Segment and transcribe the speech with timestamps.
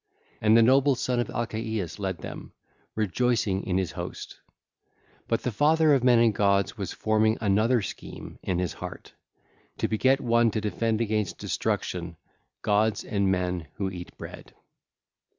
[0.41, 2.53] And the noble son of Alcaeus led them,
[2.95, 4.39] rejoicing in his host.
[4.39, 4.57] (ll.
[5.27, 8.73] 27 55) But the father of men and gods was forming another scheme in his
[8.73, 9.13] heart,
[9.77, 12.15] to beget one to defend against destruction
[12.63, 14.55] gods and men who eat bread.